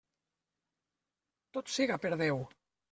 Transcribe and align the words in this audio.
Tot 1.59 1.73
siga 1.77 2.03
per 2.07 2.15
Déu! 2.27 2.47